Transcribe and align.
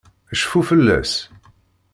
Cfu 0.39 0.59
fell-as. 0.67 1.11